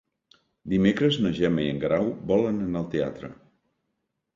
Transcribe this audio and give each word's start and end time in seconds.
Dimecres 0.73 1.19
na 1.27 1.33
Gemma 1.41 1.67
i 1.67 1.75
en 1.75 1.85
Guerau 1.85 2.11
volen 2.35 2.61
anar 2.69 2.85
al 2.85 2.93
teatre. 2.99 3.35